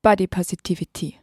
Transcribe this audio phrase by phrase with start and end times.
[0.00, 1.18] Body Positivity.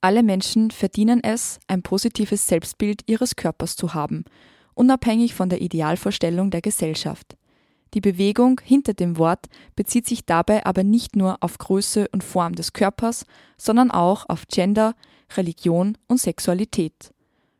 [0.00, 4.24] Alle Menschen verdienen es, ein positives Selbstbild ihres Körpers zu haben,
[4.74, 7.36] unabhängig von der Idealvorstellung der Gesellschaft.
[7.94, 9.46] Die Bewegung hinter dem Wort
[9.76, 14.48] bezieht sich dabei aber nicht nur auf Größe und Form des Körpers, sondern auch auf
[14.48, 14.96] Gender,
[15.36, 17.14] Religion und Sexualität.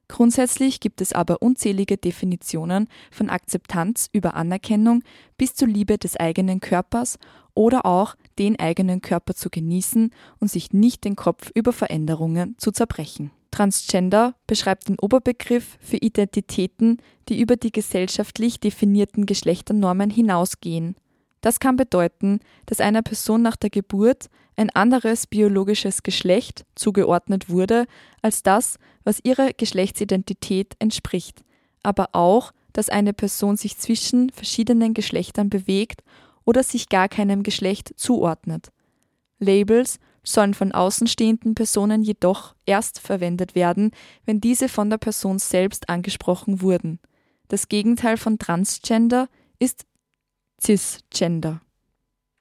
[0.08, 5.02] Grundsätzlich gibt es aber unzählige Definitionen von Akzeptanz über Anerkennung
[5.38, 7.18] bis zur Liebe des eigenen Körpers
[7.54, 12.70] oder auch den eigenen Körper zu genießen und sich nicht den Kopf über Veränderungen zu
[12.70, 13.30] zerbrechen.
[13.50, 20.96] Transgender beschreibt den Oberbegriff für Identitäten, die über die gesellschaftlich definierten Geschlechternormen hinausgehen.
[21.44, 27.84] Das kann bedeuten, dass einer Person nach der Geburt ein anderes biologisches Geschlecht zugeordnet wurde
[28.22, 31.44] als das, was ihrer Geschlechtsidentität entspricht,
[31.82, 36.02] aber auch, dass eine Person sich zwischen verschiedenen Geschlechtern bewegt
[36.46, 38.72] oder sich gar keinem Geschlecht zuordnet.
[39.38, 43.90] Labels sollen von außenstehenden Personen jedoch erst verwendet werden,
[44.24, 47.00] wenn diese von der Person selbst angesprochen wurden.
[47.48, 49.28] Das Gegenteil von Transgender
[49.58, 49.84] ist
[50.64, 51.60] Cisgender.